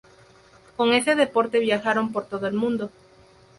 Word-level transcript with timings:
Con 0.77 0.93
ese 0.93 1.13
deporte 1.13 1.59
viajaron 1.59 2.11
por 2.11 2.25
todo 2.25 2.47
el 2.47 2.55
mundo. 2.55 2.89